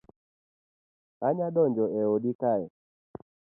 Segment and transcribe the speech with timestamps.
[1.27, 2.65] Anya donjo e odi kae